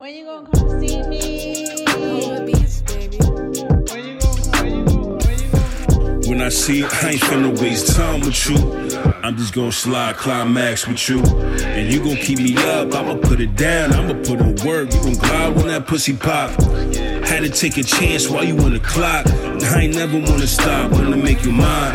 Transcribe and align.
When 0.00 0.14
you 0.14 0.24
gonna 0.24 0.48
come 0.48 0.80
see 0.80 1.02
me? 1.02 1.66
When 6.26 6.40
I 6.40 6.48
see 6.48 6.78
you, 6.78 6.86
I 6.86 7.10
ain't 7.10 7.20
finna 7.20 7.60
waste 7.60 7.94
time 7.94 8.20
with 8.20 8.48
you. 8.48 8.56
I'm 9.22 9.36
just 9.36 9.52
gonna 9.52 9.70
slide 9.70 10.16
climax 10.16 10.88
with 10.88 11.06
you. 11.06 11.18
And 11.18 11.92
you 11.92 12.02
gon' 12.02 12.16
keep 12.16 12.38
me 12.38 12.56
up, 12.56 12.94
I'ma 12.94 13.16
put 13.16 13.42
it 13.42 13.54
down, 13.56 13.92
I'ma 13.92 14.14
put 14.24 14.40
in 14.40 14.56
work. 14.66 14.90
You 14.94 15.00
gon' 15.00 15.14
glide 15.16 15.56
when 15.56 15.66
that 15.66 15.86
pussy 15.86 16.16
pop. 16.16 16.48
Had 17.28 17.42
to 17.42 17.50
take 17.50 17.76
a 17.76 17.82
chance 17.82 18.26
while 18.26 18.42
you 18.42 18.56
on 18.60 18.72
the 18.72 18.80
clock. 18.80 19.26
I 19.26 19.82
ain't 19.82 19.94
never 19.96 20.18
wanna 20.18 20.46
stop, 20.46 20.92
wanna 20.92 21.18
make 21.18 21.44
you 21.44 21.52
mine. 21.52 21.92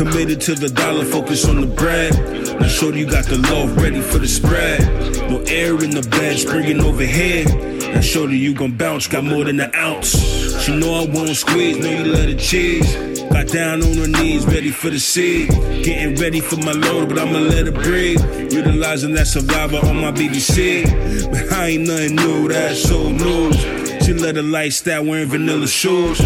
Committed 0.00 0.40
to 0.40 0.54
the 0.54 0.70
dollar, 0.70 1.04
focus 1.04 1.46
on 1.46 1.60
the 1.60 1.66
bread. 1.66 2.14
Now, 2.58 2.68
shorty, 2.68 3.00
you 3.00 3.06
got 3.06 3.26
the 3.26 3.36
love 3.36 3.76
ready 3.76 4.00
for 4.00 4.16
the 4.16 4.26
spread. 4.26 4.80
No 5.28 5.40
air 5.42 5.74
in 5.84 5.90
the 5.90 6.00
bed, 6.08 6.38
springing 6.38 6.80
overhead. 6.80 7.48
Now, 7.94 8.00
shorty, 8.00 8.38
you 8.38 8.50
you 8.50 8.54
gon' 8.54 8.78
bounce, 8.78 9.06
got 9.06 9.24
more 9.24 9.44
than 9.44 9.60
an 9.60 9.74
ounce. 9.74 10.16
She 10.62 10.74
know 10.74 11.02
I 11.02 11.06
won't 11.06 11.36
squeeze, 11.36 11.76
know 11.76 11.90
you 11.90 12.04
let 12.14 12.30
it 12.30 12.38
cheese. 12.38 12.96
Got 13.30 13.48
down 13.48 13.82
on 13.82 13.92
her 13.98 14.08
knees, 14.08 14.46
ready 14.46 14.70
for 14.70 14.88
the 14.88 14.98
seed. 14.98 15.50
Getting 15.84 16.16
ready 16.16 16.40
for 16.40 16.56
my 16.56 16.72
load, 16.72 17.10
but 17.10 17.18
I'ma 17.18 17.38
let 17.38 17.66
her 17.66 17.72
breathe. 17.72 18.22
Utilizing 18.50 19.12
that 19.16 19.26
survivor 19.26 19.86
on 19.86 20.00
my 20.00 20.12
BBC. 20.12 21.30
But 21.30 21.52
I 21.52 21.66
ain't 21.72 21.86
nothing 21.86 22.16
new, 22.16 22.48
that's 22.48 22.90
old 22.90 23.20
news. 23.20 23.54
She 24.02 24.14
let 24.14 24.36
her 24.36 24.42
lifestyle 24.42 25.04
wearing 25.04 25.28
vanilla 25.28 25.68
shoes. 25.68 26.22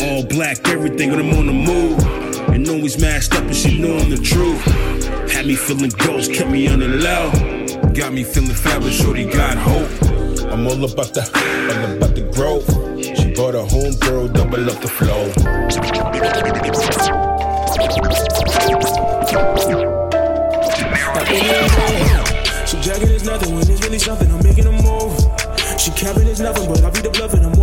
All 0.00 0.24
black, 0.24 0.66
everything 0.66 1.10
when 1.10 1.20
I'm 1.20 1.34
on 1.34 1.46
the 1.46 1.52
move. 1.52 2.31
And 3.84 3.90
always 3.90 3.90
masked 3.90 3.90
up, 3.90 3.90
and 3.90 3.90
she 3.90 3.90
know 3.90 3.96
I'm 3.98 4.10
the 4.10 4.16
truth. 4.16 5.32
Had 5.32 5.46
me 5.46 5.54
feeling 5.54 5.90
ghost, 5.98 6.32
kept 6.32 6.50
me 6.50 6.68
on 6.68 6.78
the 6.78 6.88
low. 6.88 7.30
Got 7.92 8.12
me 8.12 8.24
feeling 8.24 8.54
fabulous, 8.54 9.00
shorty 9.00 9.24
got 9.24 9.56
hope. 9.56 9.90
I'm 10.52 10.66
all 10.66 10.84
about 10.84 11.14
the, 11.14 11.22
all 11.22 11.96
about 11.96 12.14
the 12.14 12.22
growth. 12.34 12.66
She 13.02 13.32
bought 13.34 13.54
a 13.54 13.62
home 13.62 13.94
girl, 14.00 14.28
double 14.28 14.70
up 14.70 14.80
the 14.80 14.88
flow. 14.88 15.32
She 22.66 22.76
jagging 22.80 23.10
is 23.10 23.24
nothing 23.24 23.54
when 23.54 23.70
it's 23.70 23.82
really 23.82 23.98
something. 23.98 24.30
I'm 24.30 24.42
making 24.42 24.66
a 24.66 24.72
move. 24.72 25.18
She 25.78 25.90
capping 25.92 26.26
is 26.26 26.40
nothing, 26.40 26.68
but 26.68 26.82
I 26.84 26.90
be 26.90 27.00
the 27.00 27.10
bluff 27.10 27.34
and 27.34 27.46
I'm. 27.46 27.61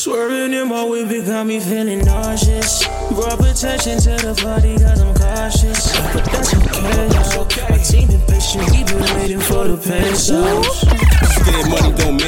Swerving 0.00 0.54
in 0.54 0.68
my 0.68 0.82
whip, 0.82 1.10
it 1.10 1.26
got 1.26 1.44
me 1.46 1.60
feeling 1.60 1.98
nauseous. 1.98 2.86
Brought 3.12 3.36
protection 3.36 3.98
to 4.00 4.16
the 4.16 4.32
party, 4.40 4.78
cause 4.78 4.98
I'm 4.98 5.12
cautious. 5.12 5.92
But 6.14 6.24
that's 6.24 6.54
okay, 6.56 7.04
though. 7.12 7.44
My 7.68 7.76
team 7.76 8.08
been 8.08 8.22
patient, 8.24 8.64
we 8.72 8.80
been 8.82 8.96
waiting 9.20 9.40
for 9.40 9.68
the 9.68 9.76
pesos. 9.76 10.64
Scared 10.80 11.68
money 11.68 11.68
don't 11.68 11.69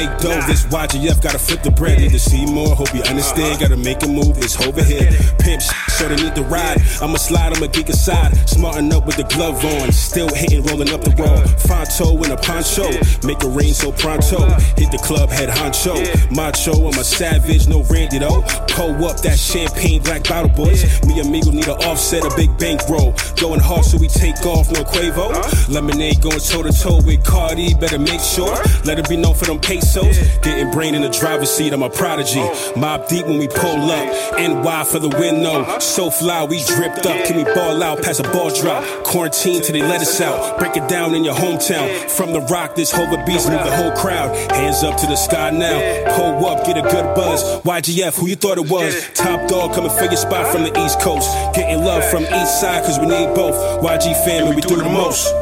make 0.05 0.17
dough. 0.19 0.41
This 0.47 0.65
YGF 0.65 1.21
gotta 1.21 1.39
flip 1.39 1.63
the 1.63 1.71
bread. 1.71 1.99
Need 1.99 2.11
to 2.11 2.19
see 2.19 2.45
more. 2.45 2.75
Hope 2.75 2.93
you 2.93 3.01
understand. 3.03 3.59
Gotta 3.59 3.77
make 3.77 4.03
a 4.03 4.07
move. 4.07 4.37
It's 4.37 4.59
over 4.65 4.83
here. 4.83 5.11
Pimp 5.39 5.61
so 5.61 6.07
they 6.07 6.15
need 6.15 6.35
to 6.35 6.43
ride. 6.43 6.81
I'ma 7.01 7.17
slide, 7.17 7.55
I'ma 7.55 7.67
geek 7.67 7.89
aside. 7.89 8.35
Smarten 8.49 8.91
up 8.91 9.05
with 9.05 9.17
the 9.17 9.23
glove 9.23 9.63
on. 9.65 9.91
Still 9.91 10.29
hitting, 10.33 10.63
rolling 10.63 10.89
up 10.89 11.01
the 11.01 11.11
wall. 11.11 11.37
Fonto 11.65 12.23
in 12.25 12.31
a 12.31 12.37
poncho. 12.37 12.87
Make 13.27 13.43
it 13.43 13.51
rain 13.55 13.73
so 13.73 13.91
pronto. 13.91 14.49
Hit 14.77 14.91
the 14.91 14.99
club, 15.03 15.29
head 15.29 15.49
honcho. 15.49 15.95
Macho, 16.31 16.73
I'm 16.87 16.99
a 16.99 17.03
savage, 17.03 17.67
no 17.67 17.83
Randy 17.83 18.19
though. 18.19 18.41
Pull 18.69 19.05
up 19.05 19.21
that 19.21 19.37
champagne, 19.37 20.01
black 20.01 20.23
bottle 20.23 20.49
boys. 20.49 20.83
Me 21.05 21.19
amigo 21.19 21.51
need 21.51 21.67
an 21.67 21.77
offset, 21.85 22.25
a 22.25 22.35
big 22.35 22.55
bankroll. 22.57 23.13
Going 23.43 23.59
hard, 23.59 23.83
so 23.83 23.97
we 23.97 24.07
take 24.07 24.39
off, 24.45 24.71
no 24.71 24.85
Quavo. 24.85 25.27
Lemonade 25.67 26.21
going 26.21 26.39
toe 26.39 26.63
to 26.63 26.71
toe 26.71 27.01
with 27.01 27.25
Cardi. 27.25 27.73
Better 27.73 27.99
make 27.99 28.21
sure. 28.21 28.55
Let 28.85 28.99
it 28.99 29.09
be 29.09 29.17
known 29.17 29.35
for 29.35 29.43
them 29.43 29.59
pesos. 29.59 30.17
Getting 30.39 30.71
brain 30.71 30.95
in 30.95 31.01
the 31.01 31.09
driver's 31.09 31.51
seat, 31.51 31.73
I'm 31.73 31.83
a 31.83 31.89
prodigy. 31.89 32.39
Oh. 32.39 32.73
Mobb 32.77 33.09
Deep 33.09 33.27
when 33.27 33.39
we 33.39 33.49
pull 33.49 33.91
up. 33.91 34.39
NY 34.39 34.83
for 34.85 34.99
the 34.99 35.09
win, 35.09 35.43
no. 35.43 35.59
Uh-huh. 35.59 35.79
So 35.81 36.09
fly, 36.09 36.45
we 36.45 36.63
dripped 36.63 37.05
up. 37.05 37.25
Can 37.25 37.35
we 37.35 37.43
ball 37.43 37.83
out 37.83 38.01
past 38.01 38.21
a 38.21 38.23
ball 38.31 38.49
drop? 38.49 38.81
Quarantine 39.03 39.61
till 39.61 39.73
they 39.73 39.81
let 39.81 39.99
us 39.99 40.21
out. 40.21 40.57
Break 40.57 40.77
it 40.77 40.87
down 40.87 41.13
in 41.13 41.25
your 41.25 41.35
hometown. 41.35 42.09
From 42.11 42.31
the 42.31 42.39
rock, 42.47 42.75
this 42.75 42.93
Hova 42.93 43.25
Beats 43.25 43.49
move 43.49 43.65
the 43.65 43.75
whole 43.75 43.91
crowd. 43.91 44.33
Hands 44.53 44.81
up 44.85 44.95
to 45.01 45.05
the 45.05 45.17
sky 45.17 45.49
now. 45.49 46.15
Pull 46.15 46.45
up, 46.45 46.65
get 46.65 46.77
a 46.77 46.81
good 46.81 47.13
buzz. 47.13 47.43
YGF, 47.63 48.17
who 48.17 48.27
you 48.27 48.37
thought 48.37 48.57
it 48.57 48.69
was? 48.69 49.09
Top 49.13 49.49
dog 49.49 49.73
coming 49.73 49.91
for 49.91 50.05
your 50.05 50.15
spot 50.15 50.49
from 50.49 50.63
the 50.63 50.71
East 50.85 51.01
Coast. 51.01 51.29
Getting 51.53 51.83
love 51.83 52.09
from 52.09 52.23
east 52.23 52.61
side, 52.61 52.85
cause 52.85 52.99
we 52.99 53.07
need 53.07 53.32
both. 53.35 53.55
YG 53.83 54.13
family, 54.25 54.55
we 54.55 54.61
do 54.61 54.75
the 54.75 54.83
most. 54.83 55.33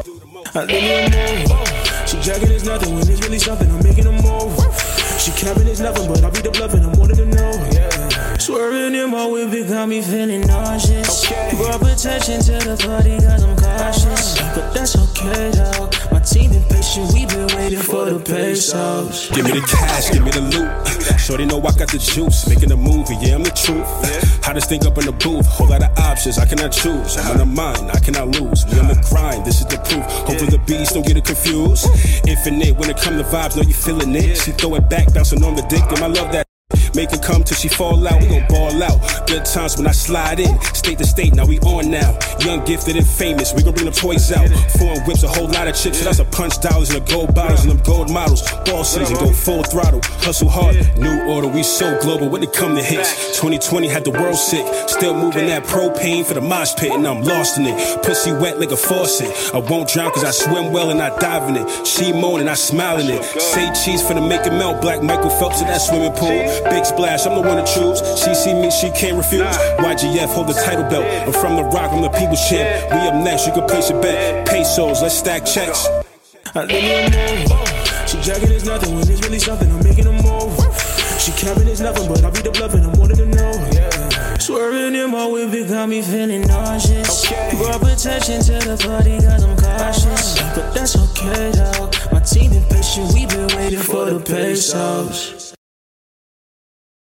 I 0.54 0.64
live 0.64 0.70
in 0.70 1.14
a. 1.14 2.06
She 2.06 2.20
jagging 2.20 2.50
is 2.50 2.64
nothing 2.64 2.94
when 2.94 3.08
it's 3.08 3.20
really 3.22 3.38
something. 3.38 3.70
I'm 3.70 3.82
making 3.82 4.06
a 4.06 4.12
move. 4.12 4.52
She 5.18 5.30
capping 5.32 5.68
is 5.68 5.80
nothing, 5.80 6.08
but 6.08 6.22
I 6.22 6.30
be 6.30 6.40
the 6.40 6.50
bluff 6.50 6.74
and 6.74 6.84
I'm 6.84 6.98
wanting 6.98 7.16
to 7.16 7.26
know. 7.26 7.50
Yeah. 7.72 8.36
Swerving 8.38 8.94
in 8.94 9.10
my 9.10 9.26
whip, 9.26 9.52
it 9.52 9.68
got 9.68 9.88
me 9.88 10.02
feeling 10.02 10.42
nauseous. 10.42 11.26
Brought 11.56 11.80
protection 11.80 12.40
to 12.40 12.58
the 12.58 12.76
party, 12.84 13.16
cause 13.20 13.44
I'm 13.44 13.56
cautious. 13.56 14.38
But 14.54 14.74
that's 14.74 14.96
okay 14.96 15.50
though. 15.52 15.88
My 16.10 16.20
team 16.20 16.50
been 16.50 16.64
patient, 16.64 17.12
we 17.14 17.26
been 17.26 17.46
waiting 17.56 17.78
for 17.78 18.04
the 18.06 18.18
pesos. 18.18 19.30
Give 19.30 19.44
me 19.44 19.52
the 19.52 19.66
cash, 19.66 20.10
give 20.10 20.24
me 20.24 20.30
the 20.32 20.40
loot. 20.40 20.91
Shorty 21.18 21.44
know 21.44 21.58
I 21.58 21.72
got 21.72 21.90
the 21.90 21.98
juice. 21.98 22.48
Making 22.48 22.72
a 22.72 22.76
movie, 22.76 23.16
yeah, 23.20 23.34
I'm 23.34 23.42
the 23.42 23.50
truth. 23.50 23.86
Hottest 24.44 24.68
thing 24.68 24.86
up 24.86 24.98
in 24.98 25.06
the 25.06 25.12
booth. 25.12 25.46
Whole 25.46 25.68
lot 25.68 25.82
of 25.82 25.96
options, 25.98 26.38
I 26.38 26.46
cannot 26.46 26.72
choose. 26.72 27.16
I'm 27.16 27.32
on 27.32 27.38
the 27.38 27.46
mind, 27.46 27.90
I 27.90 27.98
cannot 28.00 28.28
lose. 28.28 28.64
We 28.66 28.78
on 28.78 28.88
the 28.88 28.98
grind, 29.08 29.44
this 29.44 29.60
is 29.60 29.66
the 29.66 29.78
proof. 29.78 30.04
Hopefully 30.26 30.50
the 30.50 30.62
beats 30.66 30.92
don't 30.92 31.06
get 31.06 31.16
it 31.16 31.24
confused. 31.24 31.86
Infinite, 32.26 32.76
when 32.76 32.90
it 32.90 32.96
come 32.96 33.16
to 33.18 33.24
vibes, 33.24 33.56
know 33.56 33.62
you 33.62 33.74
feeling 33.74 34.14
it. 34.14 34.36
She 34.36 34.52
throw 34.52 34.74
it 34.76 34.88
back, 34.88 35.12
bouncing 35.14 35.42
on 35.44 35.54
the 35.56 35.62
dick, 35.62 35.84
and 35.90 36.00
I 36.00 36.06
love 36.06 36.32
that. 36.32 36.51
Make 36.94 37.12
it 37.12 37.22
come 37.22 37.42
till 37.44 37.56
she 37.56 37.68
fall 37.68 38.06
out, 38.06 38.20
we 38.20 38.28
gon' 38.28 38.46
ball 38.48 38.82
out. 38.82 39.00
Good 39.26 39.44
times 39.44 39.76
when 39.76 39.86
I 39.86 39.92
slide 39.92 40.40
in, 40.40 40.60
state 40.74 40.98
to 40.98 41.06
state, 41.06 41.34
now 41.34 41.46
we 41.46 41.58
on 41.60 41.90
now. 41.90 42.18
Young, 42.40 42.64
gifted, 42.64 42.96
and 42.96 43.06
famous, 43.06 43.54
we 43.54 43.62
gon' 43.62 43.74
bring 43.74 43.86
the 43.86 43.92
toys 43.92 44.30
out. 44.32 44.48
Foreign 44.78 45.00
whips, 45.06 45.22
a 45.22 45.28
whole 45.28 45.48
lot 45.48 45.68
of 45.68 45.74
chips, 45.74 45.98
so 45.98 46.04
that's 46.04 46.18
a 46.18 46.24
punch 46.24 46.60
dollars 46.60 46.90
and 46.90 47.04
the 47.04 47.12
gold 47.12 47.34
bottles 47.34 47.62
and 47.62 47.70
them 47.70 47.80
gold 47.84 48.10
models. 48.10 48.42
Ball 48.64 48.84
season, 48.84 49.16
go 49.16 49.32
full 49.32 49.62
throttle, 49.62 50.00
hustle 50.20 50.48
hard. 50.48 50.76
New 50.98 51.22
order, 51.28 51.48
we 51.48 51.62
so 51.62 51.98
global 52.00 52.28
when 52.28 52.42
it 52.42 52.52
come 52.52 52.76
to 52.76 52.82
hits. 52.82 53.38
2020 53.40 53.88
had 53.88 54.04
the 54.04 54.10
world 54.10 54.36
sick, 54.36 54.66
still 54.88 55.14
moving 55.14 55.46
that 55.46 55.64
propane 55.64 56.24
for 56.24 56.34
the 56.34 56.40
mosh 56.40 56.74
pit, 56.76 56.92
and 56.92 57.06
I'm 57.06 57.22
lost 57.22 57.58
in 57.58 57.66
it. 57.66 58.02
Pussy 58.02 58.32
wet 58.32 58.60
like 58.60 58.70
a 58.70 58.76
faucet. 58.76 59.54
I 59.54 59.58
won't 59.58 59.88
drown 59.88 60.10
cause 60.12 60.24
I 60.24 60.30
swim 60.30 60.72
well 60.72 60.90
and 60.90 61.00
I 61.00 61.16
dive 61.18 61.48
in 61.48 61.56
it. 61.56 61.86
She 61.86 62.12
moaning, 62.12 62.48
I 62.48 62.54
smile 62.54 63.00
in 63.00 63.08
it. 63.08 63.24
Say 63.24 63.72
cheese 63.72 64.06
for 64.06 64.14
the 64.14 64.20
make 64.20 64.46
it 64.46 64.52
melt, 64.52 64.80
black 64.80 65.02
Michael 65.02 65.30
Phelps 65.30 65.60
in 65.60 65.66
that 65.68 65.78
swimming 65.78 66.12
pool. 66.12 66.42
Big 66.70 66.84
splash, 66.84 67.26
I'm 67.26 67.34
the 67.34 67.42
one 67.42 67.56
to 67.56 67.66
choose. 67.66 67.98
She 68.22 68.34
see 68.34 68.54
me, 68.54 68.70
she 68.70 68.90
can't 68.90 69.16
refuse. 69.16 69.42
YGF, 69.78 70.32
hold 70.34 70.48
the 70.48 70.54
title 70.54 70.84
belt. 70.88 71.04
I'm 71.26 71.32
from 71.32 71.56
the 71.56 71.64
rock, 71.64 71.92
I'm 71.92 72.02
the 72.02 72.10
people's 72.10 72.46
champ. 72.48 72.90
We 72.92 72.98
up 73.08 73.14
next, 73.14 73.46
you 73.46 73.52
can 73.52 73.66
place 73.66 73.90
a 73.90 74.00
bet. 74.00 74.46
Pesos, 74.46 75.02
let's 75.02 75.18
stack 75.18 75.44
checks. 75.44 75.86
I 76.54 76.64
live 76.64 76.70
in 76.70 77.12
a 77.12 77.48
move. 77.48 78.08
She 78.08 78.20
jagging 78.20 78.52
is 78.52 78.64
nothing 78.64 78.94
when 78.94 79.08
it's 79.08 79.22
really 79.22 79.38
something. 79.38 79.70
I'm 79.70 79.82
making 79.82 80.06
a 80.06 80.12
move. 80.12 80.54
She 81.18 81.32
capping 81.32 81.68
is 81.68 81.80
nothing, 81.80 82.08
but 82.08 82.24
I 82.24 82.30
be 82.30 82.42
the 82.42 82.50
bluff 82.50 82.74
and 82.74 82.84
I'm 82.84 82.98
wanting 82.98 83.16
to 83.18 83.26
know. 83.26 83.52
Yeah. 83.72 84.38
Swerving 84.38 84.96
in 84.96 85.10
my 85.10 85.24
whip, 85.26 85.54
it 85.54 85.68
got 85.68 85.88
me 85.88 86.02
feeling 86.02 86.42
nauseous. 86.42 87.30
Brought 87.56 87.80
protection 87.80 88.42
to 88.42 88.58
the 88.58 88.76
party, 88.82 89.18
cause 89.20 89.44
I'm 89.44 89.56
cautious. 89.56 89.91